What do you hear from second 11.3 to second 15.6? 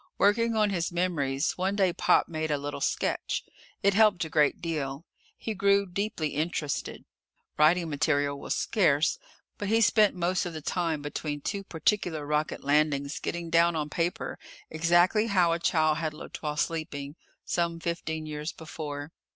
two particular rocket landings getting down on paper exactly how a